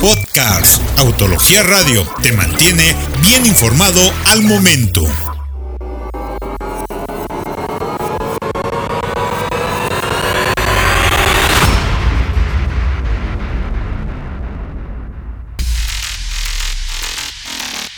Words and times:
Podcast 0.00 0.82
Autología 0.98 1.62
Radio 1.62 2.06
te 2.22 2.32
mantiene 2.32 2.94
bien 3.22 3.46
informado 3.46 4.00
al 4.26 4.42
momento. 4.42 5.02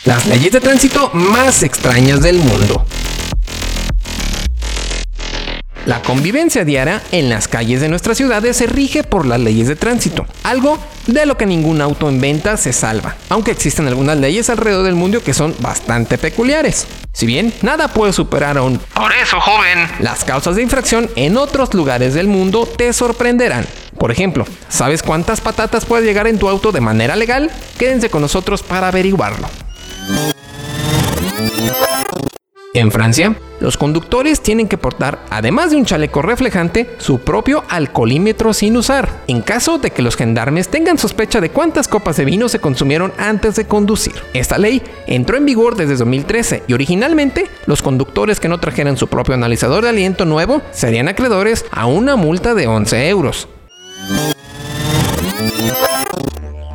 Las 0.04 0.26
leyes 0.26 0.52
de 0.52 0.60
tránsito 0.60 1.10
más 1.12 1.62
extrañas 1.62 2.22
del 2.22 2.38
mundo. 2.38 2.87
La 5.88 6.02
convivencia 6.02 6.66
diaria 6.66 7.02
en 7.12 7.30
las 7.30 7.48
calles 7.48 7.80
de 7.80 7.88
nuestras 7.88 8.18
ciudades 8.18 8.58
se 8.58 8.66
rige 8.66 9.04
por 9.04 9.24
las 9.24 9.40
leyes 9.40 9.68
de 9.68 9.74
tránsito, 9.74 10.26
algo 10.42 10.78
de 11.06 11.24
lo 11.24 11.38
que 11.38 11.46
ningún 11.46 11.80
auto 11.80 12.10
en 12.10 12.20
venta 12.20 12.58
se 12.58 12.74
salva, 12.74 13.16
aunque 13.30 13.52
existen 13.52 13.88
algunas 13.88 14.18
leyes 14.18 14.50
alrededor 14.50 14.84
del 14.84 14.96
mundo 14.96 15.22
que 15.22 15.32
son 15.32 15.54
bastante 15.60 16.18
peculiares. 16.18 16.86
Si 17.14 17.24
bien 17.24 17.54
nada 17.62 17.88
puede 17.88 18.12
superar 18.12 18.58
a 18.58 18.62
un 18.64 18.76
Por 18.76 19.14
eso, 19.14 19.40
joven. 19.40 19.88
las 20.00 20.26
causas 20.26 20.56
de 20.56 20.62
infracción 20.62 21.08
en 21.16 21.38
otros 21.38 21.72
lugares 21.72 22.12
del 22.12 22.28
mundo 22.28 22.66
te 22.66 22.92
sorprenderán. 22.92 23.64
Por 23.98 24.12
ejemplo, 24.12 24.44
¿sabes 24.68 25.02
cuántas 25.02 25.40
patatas 25.40 25.86
puede 25.86 26.04
llegar 26.04 26.26
en 26.26 26.38
tu 26.38 26.50
auto 26.50 26.70
de 26.70 26.82
manera 26.82 27.16
legal? 27.16 27.50
Quédense 27.78 28.10
con 28.10 28.20
nosotros 28.20 28.62
para 28.62 28.88
averiguarlo. 28.88 29.48
En 32.78 32.92
Francia, 32.92 33.34
los 33.58 33.76
conductores 33.76 34.40
tienen 34.40 34.68
que 34.68 34.78
portar, 34.78 35.18
además 35.30 35.72
de 35.72 35.76
un 35.78 35.84
chaleco 35.84 36.22
reflejante, 36.22 36.88
su 36.98 37.18
propio 37.18 37.64
alcoholímetro 37.68 38.52
sin 38.52 38.76
usar, 38.76 39.08
en 39.26 39.42
caso 39.42 39.78
de 39.78 39.90
que 39.90 40.00
los 40.00 40.14
gendarmes 40.14 40.68
tengan 40.68 40.96
sospecha 40.96 41.40
de 41.40 41.50
cuántas 41.50 41.88
copas 41.88 42.16
de 42.18 42.24
vino 42.24 42.48
se 42.48 42.60
consumieron 42.60 43.12
antes 43.18 43.56
de 43.56 43.66
conducir. 43.66 44.14
Esta 44.32 44.58
ley 44.58 44.80
entró 45.08 45.36
en 45.36 45.44
vigor 45.44 45.74
desde 45.74 45.96
2013 45.96 46.62
y 46.68 46.72
originalmente 46.72 47.48
los 47.66 47.82
conductores 47.82 48.38
que 48.38 48.48
no 48.48 48.60
trajeran 48.60 48.96
su 48.96 49.08
propio 49.08 49.34
analizador 49.34 49.82
de 49.82 49.88
aliento 49.88 50.24
nuevo 50.24 50.62
serían 50.70 51.08
acreedores 51.08 51.64
a 51.72 51.86
una 51.86 52.14
multa 52.14 52.54
de 52.54 52.68
11 52.68 53.08
euros. 53.08 53.48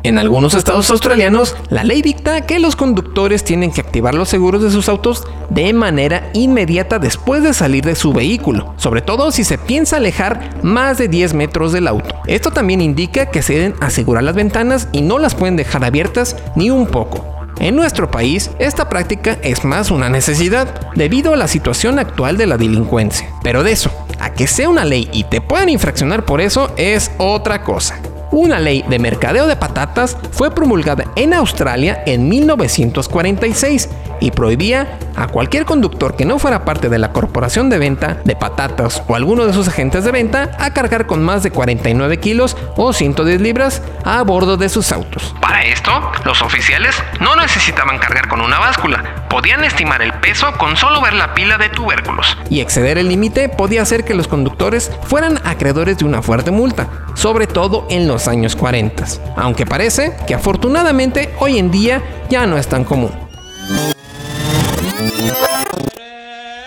En 0.04 0.18
algunos 0.18 0.52
estados 0.52 0.90
australianos, 0.90 1.56
la 1.70 1.82
ley 1.82 2.02
dicta 2.02 2.42
que 2.42 2.58
los 2.58 2.76
conductores 2.76 3.42
tienen 3.42 3.72
que 3.72 3.80
activar 3.80 4.14
los 4.14 4.28
seguros 4.28 4.62
de 4.62 4.70
sus 4.70 4.90
autos 4.90 5.24
de 5.48 5.72
manera 5.72 6.28
inmediata 6.34 6.98
después 6.98 7.42
de 7.42 7.54
salir 7.54 7.86
de 7.86 7.94
su 7.94 8.12
vehículo, 8.12 8.74
sobre 8.76 9.00
todo 9.00 9.32
si 9.32 9.44
se 9.44 9.56
piensa 9.56 9.96
alejar 9.96 10.62
más 10.62 10.98
de 10.98 11.08
10 11.08 11.32
metros 11.32 11.72
del 11.72 11.88
auto. 11.88 12.16
Esto 12.26 12.50
también 12.50 12.82
indica 12.82 13.30
que 13.30 13.40
se 13.40 13.54
deben 13.54 13.76
asegurar 13.80 14.24
las 14.24 14.34
ventanas 14.34 14.88
y 14.92 15.00
no 15.00 15.18
las 15.18 15.34
pueden 15.34 15.56
dejar 15.56 15.86
abiertas 15.86 16.36
ni 16.54 16.68
un 16.68 16.86
poco. 16.86 17.24
En 17.58 17.74
nuestro 17.74 18.10
país, 18.10 18.50
esta 18.58 18.90
práctica 18.90 19.38
es 19.42 19.64
más 19.64 19.90
una 19.90 20.10
necesidad 20.10 20.92
debido 20.94 21.32
a 21.32 21.38
la 21.38 21.48
situación 21.48 21.98
actual 21.98 22.36
de 22.36 22.46
la 22.46 22.58
delincuencia. 22.58 23.26
Pero 23.42 23.62
de 23.62 23.72
eso, 23.72 23.90
a 24.20 24.34
que 24.34 24.48
sea 24.48 24.68
una 24.68 24.84
ley 24.84 25.08
y 25.14 25.24
te 25.24 25.40
puedan 25.40 25.70
infraccionar 25.70 26.26
por 26.26 26.42
eso 26.42 26.74
es 26.76 27.10
otra 27.16 27.62
cosa. 27.62 27.98
Una 28.36 28.58
ley 28.58 28.84
de 28.88 28.98
mercadeo 28.98 29.46
de 29.46 29.54
patatas 29.54 30.18
fue 30.32 30.52
promulgada 30.52 31.04
en 31.14 31.34
Australia 31.34 32.02
en 32.04 32.28
1946 32.28 33.88
y 34.18 34.32
prohibía 34.32 34.98
a 35.14 35.28
cualquier 35.28 35.64
conductor 35.64 36.16
que 36.16 36.24
no 36.24 36.40
fuera 36.40 36.64
parte 36.64 36.88
de 36.88 36.98
la 36.98 37.12
corporación 37.12 37.70
de 37.70 37.78
venta 37.78 38.18
de 38.24 38.34
patatas 38.34 39.04
o 39.06 39.14
alguno 39.14 39.46
de 39.46 39.52
sus 39.52 39.68
agentes 39.68 40.02
de 40.02 40.10
venta 40.10 40.50
a 40.58 40.72
cargar 40.72 41.06
con 41.06 41.22
más 41.22 41.44
de 41.44 41.52
49 41.52 42.18
kilos 42.18 42.56
o 42.74 42.92
110 42.92 43.40
libras 43.40 43.82
a 44.02 44.20
bordo 44.24 44.56
de 44.56 44.68
sus 44.68 44.90
autos. 44.90 45.32
Para 45.40 45.62
esto, 45.62 45.92
los 46.24 46.42
oficiales 46.42 47.00
no 47.20 47.36
necesitaban 47.36 47.98
cargar 47.98 48.26
con 48.26 48.40
una 48.40 48.58
báscula. 48.58 49.23
Podían 49.34 49.64
estimar 49.64 50.00
el 50.00 50.12
peso 50.20 50.52
con 50.58 50.76
solo 50.76 51.00
ver 51.00 51.12
la 51.12 51.34
pila 51.34 51.58
de 51.58 51.68
tubérculos. 51.68 52.38
Y 52.50 52.60
exceder 52.60 52.98
el 52.98 53.08
límite 53.08 53.48
podía 53.48 53.82
hacer 53.82 54.04
que 54.04 54.14
los 54.14 54.28
conductores 54.28 54.92
fueran 55.08 55.40
acreedores 55.44 55.98
de 55.98 56.04
una 56.04 56.22
fuerte 56.22 56.52
multa, 56.52 56.88
sobre 57.14 57.48
todo 57.48 57.84
en 57.90 58.06
los 58.06 58.28
años 58.28 58.54
40, 58.54 59.04
aunque 59.34 59.66
parece 59.66 60.16
que 60.28 60.36
afortunadamente 60.36 61.34
hoy 61.40 61.58
en 61.58 61.72
día 61.72 62.00
ya 62.30 62.46
no 62.46 62.56
es 62.56 62.68
tan 62.68 62.84
común. 62.84 63.10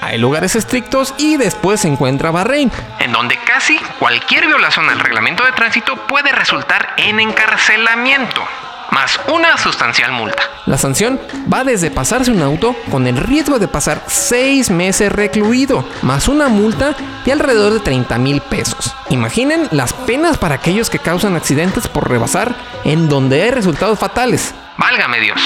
Hay 0.02 0.18
lugares 0.18 0.58
estrictos 0.58 1.16
y 1.18 1.38
después 1.38 1.80
se 1.80 1.88
encuentra 1.88 2.32
Bahrein, 2.32 2.70
en 3.00 3.14
donde 3.14 3.38
casi 3.46 3.80
cualquier 3.98 4.46
violación 4.46 4.90
al 4.90 5.00
reglamento 5.00 5.46
de 5.46 5.54
tránsito 5.54 5.96
puede 6.06 6.34
resultar 6.34 6.96
en 6.98 7.22
encarcelamiento, 7.22 8.42
más 8.98 9.20
una 9.32 9.56
sustancial 9.60 10.12
multa. 10.12 10.42
La 10.66 10.76
sanción 10.76 11.20
va 11.54 11.64
desde 11.64 11.92
pasarse 11.92 12.32
un 12.32 12.42
auto 12.42 12.76
con 12.90 13.06
el 13.06 13.16
riesgo 13.16 13.60
de 13.60 13.68
pasar 13.68 14.04
6 14.08 14.72
meses 14.72 15.12
recluido, 15.12 15.86
más 16.02 16.28
una 16.28 16.48
multa 16.48 16.96
de 17.24 17.32
alrededor 17.32 17.74
de 17.74 17.80
30 17.82 18.18
mil 18.18 18.42
pesos. 18.42 18.96
Imaginen 19.12 19.68
las 19.70 19.94
penas 19.94 20.40
para 20.40 20.56
aquellos 20.56 20.90
que 20.90 20.98
causan 20.98 21.36
accidentes 21.36 21.88
por 21.88 22.10
rebasar 22.10 22.56
en 22.86 23.08
donde 23.08 23.44
hay 23.44 23.52
resultados 23.52 24.00
fatales. 24.00 24.56
Válgame 24.78 25.20
Dios. 25.20 25.40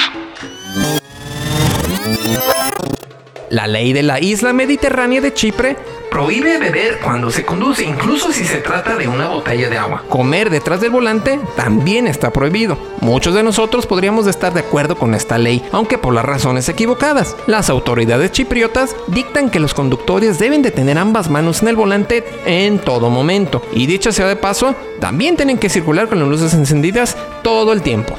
La 3.51 3.67
ley 3.67 3.91
de 3.91 4.01
la 4.01 4.21
isla 4.21 4.53
mediterránea 4.53 5.19
de 5.19 5.33
Chipre 5.33 5.75
prohíbe 6.09 6.57
beber 6.57 7.01
cuando 7.01 7.29
se 7.29 7.43
conduce, 7.43 7.83
incluso 7.83 8.31
si 8.31 8.45
se 8.45 8.59
trata 8.59 8.95
de 8.95 9.09
una 9.09 9.27
botella 9.27 9.69
de 9.69 9.77
agua. 9.77 10.05
Comer 10.07 10.49
detrás 10.49 10.79
del 10.79 10.91
volante 10.91 11.37
también 11.57 12.07
está 12.07 12.31
prohibido. 12.31 12.77
Muchos 13.01 13.35
de 13.35 13.43
nosotros 13.43 13.87
podríamos 13.87 14.25
estar 14.27 14.53
de 14.53 14.61
acuerdo 14.61 14.95
con 14.95 15.13
esta 15.13 15.37
ley, 15.37 15.61
aunque 15.73 15.97
por 15.97 16.13
las 16.13 16.23
razones 16.23 16.69
equivocadas. 16.69 17.35
Las 17.45 17.69
autoridades 17.69 18.31
chipriotas 18.31 18.95
dictan 19.07 19.49
que 19.49 19.59
los 19.59 19.73
conductores 19.73 20.39
deben 20.39 20.61
de 20.61 20.71
tener 20.71 20.97
ambas 20.97 21.29
manos 21.29 21.61
en 21.61 21.67
el 21.67 21.75
volante 21.75 22.23
en 22.45 22.79
todo 22.79 23.09
momento. 23.09 23.61
Y 23.73 23.85
dicho 23.85 24.13
sea 24.13 24.29
de 24.29 24.37
paso, 24.37 24.75
también 25.01 25.35
tienen 25.35 25.57
que 25.57 25.67
circular 25.67 26.07
con 26.07 26.19
las 26.19 26.29
luces 26.29 26.53
encendidas 26.53 27.17
todo 27.43 27.73
el 27.73 27.81
tiempo. 27.81 28.15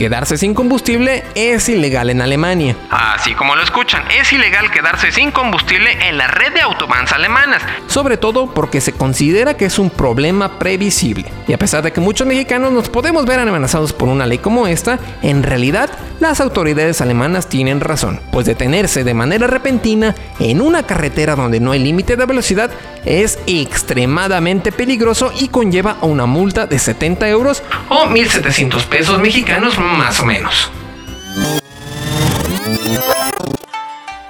Quedarse 0.00 0.38
sin 0.38 0.54
combustible 0.54 1.24
es 1.34 1.68
ilegal 1.68 2.08
en 2.08 2.22
Alemania. 2.22 2.74
Así 2.88 3.34
como 3.34 3.54
lo 3.54 3.62
escuchan, 3.62 4.02
es 4.18 4.32
ilegal 4.32 4.70
quedarse 4.70 5.12
sin 5.12 5.30
combustible 5.30 6.08
en 6.08 6.16
la 6.16 6.26
red 6.26 6.54
de 6.54 6.62
autobans 6.62 7.12
alemanas. 7.12 7.60
sobre 7.86 8.16
todo 8.16 8.54
porque 8.54 8.80
se 8.80 8.92
considera 8.92 9.58
que 9.58 9.66
es 9.66 9.78
un 9.78 9.90
problema 9.90 10.58
previsible. 10.58 11.26
Y 11.46 11.52
a 11.52 11.58
pesar 11.58 11.82
de 11.82 11.92
que 11.92 12.00
muchos 12.00 12.26
mexicanos 12.26 12.72
nos 12.72 12.88
podemos 12.88 13.26
ver 13.26 13.40
amenazados 13.40 13.92
por 13.92 14.08
una 14.08 14.24
ley 14.24 14.38
como 14.38 14.66
esta, 14.66 14.98
en 15.20 15.42
realidad 15.42 15.90
las 16.18 16.40
autoridades 16.40 17.02
alemanas 17.02 17.48
tienen 17.48 17.80
razón, 17.80 18.20
pues 18.32 18.46
detenerse 18.46 19.04
de 19.04 19.12
manera 19.12 19.48
repentina 19.48 20.14
en 20.38 20.62
una 20.62 20.86
carretera 20.86 21.36
donde 21.36 21.60
no 21.60 21.72
hay 21.72 21.80
límite 21.80 22.16
de 22.16 22.24
velocidad 22.24 22.70
es 23.04 23.38
extremadamente 23.46 24.72
peligroso 24.72 25.32
y 25.38 25.48
conlleva 25.48 25.98
una 26.02 26.26
multa 26.26 26.66
de 26.66 26.78
70 26.78 27.28
euros 27.28 27.62
O 27.88 28.06
1.700 28.06 28.84
pesos 28.86 29.18
mexicanos 29.18 29.78
más 29.78 30.20
o 30.20 30.26
menos. 30.26 30.70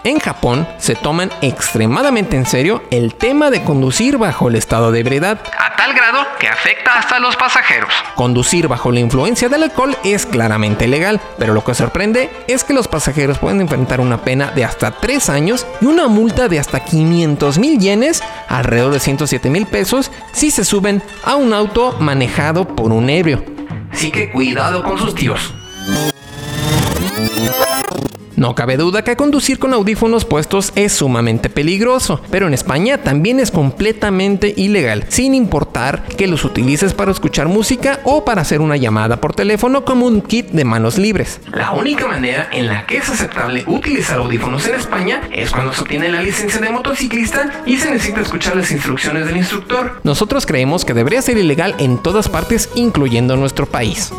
En 0.02 0.18
Japón 0.18 0.66
se 0.78 0.94
toman 0.94 1.30
extremadamente 1.42 2.36
en 2.36 2.46
serio 2.46 2.82
el 2.90 3.14
tema 3.14 3.50
de 3.50 3.62
conducir 3.62 4.16
bajo 4.16 4.48
el 4.48 4.56
estado 4.56 4.92
de 4.92 5.00
ebriedad. 5.00 5.40
Tal 5.80 5.94
grado 5.94 6.26
que 6.38 6.46
afecta 6.46 6.98
hasta 6.98 7.16
a 7.16 7.20
los 7.20 7.36
pasajeros. 7.36 7.88
Conducir 8.14 8.68
bajo 8.68 8.92
la 8.92 9.00
influencia 9.00 9.48
del 9.48 9.62
alcohol 9.62 9.96
es 10.04 10.26
claramente 10.26 10.86
legal, 10.86 11.22
pero 11.38 11.54
lo 11.54 11.64
que 11.64 11.72
sorprende 11.72 12.28
es 12.48 12.64
que 12.64 12.74
los 12.74 12.86
pasajeros 12.86 13.38
pueden 13.38 13.62
enfrentar 13.62 13.98
una 13.98 14.20
pena 14.20 14.50
de 14.50 14.62
hasta 14.62 14.90
3 14.90 15.30
años 15.30 15.66
y 15.80 15.86
una 15.86 16.06
multa 16.06 16.48
de 16.48 16.58
hasta 16.58 16.80
500 16.80 17.58
mil 17.58 17.78
yenes, 17.78 18.22
alrededor 18.48 18.92
de 18.92 19.00
107 19.00 19.48
mil 19.48 19.64
pesos, 19.64 20.10
si 20.32 20.50
se 20.50 20.66
suben 20.66 21.02
a 21.24 21.36
un 21.36 21.54
auto 21.54 21.96
manejado 21.98 22.66
por 22.68 22.92
un 22.92 23.08
ebrio. 23.08 23.42
Así 23.90 24.10
que 24.10 24.30
cuidado 24.30 24.82
con 24.82 24.98
sus 24.98 25.14
tíos. 25.14 25.54
No 28.40 28.54
cabe 28.54 28.78
duda 28.78 29.04
que 29.04 29.16
conducir 29.16 29.58
con 29.58 29.74
audífonos 29.74 30.24
puestos 30.24 30.72
es 30.74 30.94
sumamente 30.94 31.50
peligroso, 31.50 32.22
pero 32.30 32.46
en 32.46 32.54
España 32.54 32.96
también 32.96 33.38
es 33.38 33.50
completamente 33.50 34.54
ilegal, 34.56 35.04
sin 35.08 35.34
importar 35.34 36.04
que 36.04 36.26
los 36.26 36.42
utilices 36.46 36.94
para 36.94 37.12
escuchar 37.12 37.48
música 37.48 38.00
o 38.04 38.24
para 38.24 38.40
hacer 38.40 38.62
una 38.62 38.78
llamada 38.78 39.20
por 39.20 39.34
teléfono 39.34 39.84
como 39.84 40.06
un 40.06 40.22
kit 40.22 40.52
de 40.52 40.64
manos 40.64 40.96
libres. 40.96 41.38
La 41.52 41.72
única 41.72 42.06
manera 42.06 42.48
en 42.50 42.68
la 42.68 42.86
que 42.86 42.96
es 42.96 43.10
aceptable 43.10 43.62
utilizar 43.66 44.16
audífonos 44.16 44.66
en 44.68 44.76
España 44.76 45.20
es 45.30 45.50
cuando 45.50 45.74
se 45.74 45.82
obtiene 45.82 46.08
la 46.08 46.22
licencia 46.22 46.62
de 46.62 46.70
motociclista 46.70 47.62
y 47.66 47.76
se 47.76 47.90
necesita 47.90 48.22
escuchar 48.22 48.56
las 48.56 48.72
instrucciones 48.72 49.26
del 49.26 49.36
instructor. 49.36 50.00
Nosotros 50.02 50.46
creemos 50.46 50.86
que 50.86 50.94
debería 50.94 51.20
ser 51.20 51.36
ilegal 51.36 51.74
en 51.78 51.98
todas 51.98 52.30
partes, 52.30 52.70
incluyendo 52.74 53.36
nuestro 53.36 53.66
país. 53.66 54.10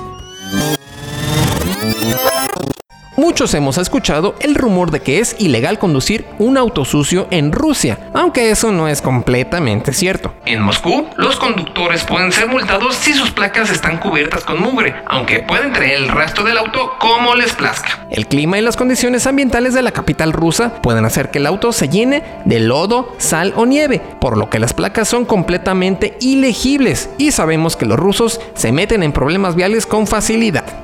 Muchos 3.42 3.56
hemos 3.56 3.80
escuchado 3.80 4.36
el 4.40 4.54
rumor 4.54 4.92
de 4.92 5.00
que 5.00 5.18
es 5.18 5.36
ilegal 5.40 5.80
conducir 5.80 6.28
un 6.38 6.60
auto 6.60 6.86
sucio 6.86 7.28
en 7.32 7.52
Rusia, 7.52 7.98
aunque 8.14 8.52
eso 8.52 8.72
no 8.72 8.88
es 8.88 9.02
completamente 9.02 9.94
cierto. 9.94 10.36
En 10.46 10.62
Moscú, 10.62 11.08
los 11.18 11.38
conductores 11.38 12.04
pueden 12.04 12.32
ser 12.32 12.50
multados 12.50 12.94
si 12.94 13.14
sus 13.14 13.32
placas 13.32 13.72
están 13.72 13.98
cubiertas 13.98 14.44
con 14.44 14.62
mugre, 14.62 14.94
aunque 15.08 15.40
pueden 15.40 15.74
traer 15.74 15.94
el 15.94 16.10
rastro 16.10 16.44
del 16.44 16.56
auto 16.56 16.92
como 17.00 17.34
les 17.34 17.54
plazca. 17.54 18.06
El 18.12 18.28
clima 18.28 18.60
y 18.60 18.62
las 18.62 18.78
condiciones 18.78 19.26
ambientales 19.26 19.74
de 19.74 19.82
la 19.82 19.92
capital 19.92 20.34
rusa 20.34 20.80
pueden 20.84 21.06
hacer 21.06 21.32
que 21.32 21.40
el 21.40 21.48
auto 21.48 21.72
se 21.72 21.90
llene 21.90 22.24
de 22.46 22.60
lodo, 22.60 23.16
sal 23.18 23.54
o 23.56 23.66
nieve, 23.66 24.04
por 24.22 24.38
lo 24.38 24.52
que 24.52 24.60
las 24.60 24.76
placas 24.76 25.08
son 25.08 25.26
completamente 25.26 26.16
ilegibles 26.22 27.10
y 27.18 27.32
sabemos 27.32 27.76
que 27.76 27.88
los 27.88 27.98
rusos 27.98 28.40
se 28.54 28.72
meten 28.72 29.02
en 29.02 29.14
problemas 29.14 29.56
viales 29.56 29.88
con 29.88 30.06
facilidad. 30.06 30.81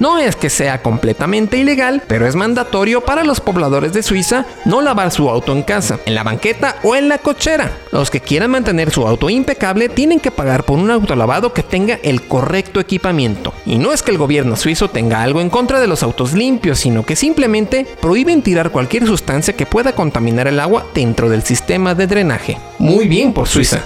No 0.00 0.18
es 0.18 0.34
que 0.34 0.48
sea 0.48 0.80
completamente 0.80 1.58
ilegal, 1.58 2.02
pero 2.08 2.26
es 2.26 2.34
mandatorio 2.34 3.02
para 3.02 3.22
los 3.22 3.40
pobladores 3.40 3.92
de 3.92 4.02
Suiza 4.02 4.46
no 4.64 4.80
lavar 4.80 5.10
su 5.10 5.28
auto 5.28 5.52
en 5.52 5.62
casa, 5.62 6.00
en 6.06 6.14
la 6.14 6.22
banqueta 6.22 6.76
o 6.82 6.96
en 6.96 7.10
la 7.10 7.18
cochera. 7.18 7.70
Los 7.92 8.10
que 8.10 8.20
quieran 8.20 8.50
mantener 8.50 8.90
su 8.90 9.06
auto 9.06 9.28
impecable 9.28 9.90
tienen 9.90 10.18
que 10.18 10.30
pagar 10.30 10.64
por 10.64 10.78
un 10.78 10.90
auto 10.90 11.14
lavado 11.14 11.52
que 11.52 11.62
tenga 11.62 11.98
el 12.02 12.22
correcto 12.22 12.80
equipamiento. 12.80 13.52
Y 13.66 13.76
no 13.76 13.92
es 13.92 14.02
que 14.02 14.10
el 14.10 14.16
gobierno 14.16 14.56
suizo 14.56 14.88
tenga 14.88 15.20
algo 15.22 15.42
en 15.42 15.50
contra 15.50 15.80
de 15.80 15.86
los 15.86 16.02
autos 16.02 16.32
limpios, 16.32 16.78
sino 16.78 17.04
que 17.04 17.14
simplemente 17.14 17.86
prohíben 18.00 18.40
tirar 18.40 18.70
cualquier 18.70 19.06
sustancia 19.06 19.54
que 19.54 19.66
pueda 19.66 19.92
contaminar 19.92 20.48
el 20.48 20.60
agua 20.60 20.86
dentro 20.94 21.28
del 21.28 21.42
sistema 21.42 21.94
de 21.94 22.06
drenaje. 22.06 22.56
Muy 22.78 23.06
bien 23.06 23.34
por 23.34 23.48
Suiza. 23.48 23.84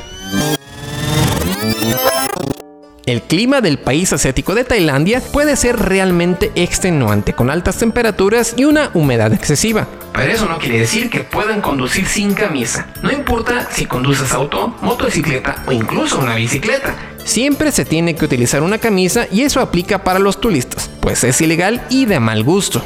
El 3.07 3.21
clima 3.21 3.61
del 3.61 3.79
país 3.79 4.15
asiático 4.15 4.55
de 4.55 4.65
Tailandia 4.65 5.21
puede 5.21 5.57
ser 5.57 5.77
realmente 5.77 6.51
extenuante, 6.55 7.35
con 7.35 7.51
altas 7.51 7.77
temperaturas 7.77 8.55
y 8.57 8.65
una 8.65 8.91
humedad 8.95 9.35
excesiva. 9.35 9.87
Pero 10.15 10.33
eso 10.33 10.49
no 10.49 10.59
quiere 10.59 10.79
decir 10.79 11.11
que 11.11 11.21
puedan 11.21 11.61
conducir 11.61 12.07
sin 12.07 12.33
camisa. 12.33 12.89
No 13.03 13.13
importa 13.13 13.69
si 13.71 13.85
conduces 13.85 14.33
auto, 14.33 14.75
motocicleta 14.81 15.63
o 15.67 15.73
incluso 15.73 16.19
una 16.19 16.37
bicicleta. 16.37 16.95
Siempre 17.25 17.73
se 17.73 17.85
tiene 17.85 18.15
que 18.15 18.25
utilizar 18.25 18.63
una 18.63 18.79
camisa 18.79 19.27
y 19.31 19.43
eso 19.43 19.61
aplica 19.61 20.03
para 20.03 20.19
los 20.19 20.41
turistas, 20.41 20.89
pues 21.01 21.25
es 21.25 21.39
ilegal 21.43 21.83
y 21.91 22.07
de 22.07 22.21
mal 22.21 22.43
gusto. 22.43 22.83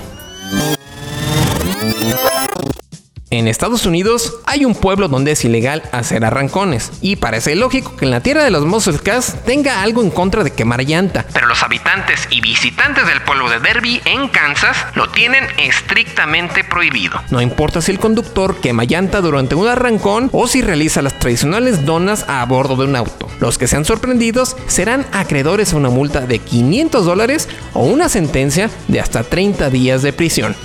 En 3.31 3.47
Estados 3.47 3.85
Unidos 3.85 4.37
hay 4.47 4.65
un 4.65 4.75
pueblo 4.75 5.09
donde 5.09 5.33
es 5.33 5.45
ilegal 5.45 5.83
hacer 5.93 6.25
arrancones 6.25 6.91
y 7.03 7.17
parece 7.17 7.57
lógico 7.57 7.95
que 7.95 8.07
en 8.07 8.11
la 8.11 8.23
tierra 8.23 8.43
de 8.43 8.51
los 8.51 8.65
Muscle 8.65 8.99
Cars 8.99 9.37
tenga 9.45 9.83
algo 9.83 10.03
en 10.03 10.09
contra 10.09 10.45
de 10.45 10.51
quemar 10.51 10.83
llanta. 10.87 11.27
Pero 11.35 11.47
los 11.47 11.63
habitantes 11.63 12.27
y 12.31 12.41
visitantes 12.41 13.07
del 13.07 13.21
pueblo 13.21 13.51
de 13.51 13.61
Derby 13.61 14.01
en 14.07 14.29
Kansas 14.29 14.79
lo 14.95 15.11
tienen 15.11 15.45
estrictamente 15.59 16.65
prohibido. 16.65 17.21
No 17.31 17.43
importa 17.43 17.83
si 17.83 17.91
el 17.91 17.99
conductor 17.99 18.57
quema 18.63 18.85
llanta 18.85 19.21
durante 19.21 19.55
un 19.55 19.69
arrancón 19.69 20.31
o 20.33 20.49
si 20.49 20.63
realiza 20.63 21.03
las 21.03 21.19
tradicionales 21.19 21.85
donas 21.85 22.25
a 22.29 22.43
bordo 22.47 22.77
de 22.77 22.87
un 22.87 22.97
auto. 22.97 23.29
Los 23.41 23.59
que 23.59 23.69
sean 23.69 23.85
sorprendidos 23.85 24.57
serán 24.69 25.07
acreedores 25.13 25.75
a 25.75 25.77
una 25.77 25.91
multa 25.91 26.23
de 26.23 26.39
500 26.39 27.05
dólares 27.05 27.47
o 27.75 27.85
una 27.85 28.09
sentencia 28.09 28.71
de 28.89 29.01
hasta 29.01 29.23
30 29.23 29.69
días 29.69 30.01
de 30.01 30.15
prisión. 30.15 30.57